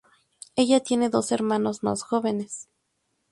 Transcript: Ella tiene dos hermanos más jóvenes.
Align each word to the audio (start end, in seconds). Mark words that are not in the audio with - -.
Ella 0.55 0.79
tiene 0.79 1.09
dos 1.09 1.31
hermanos 1.31 1.83
más 1.83 2.01
jóvenes. 2.01 2.67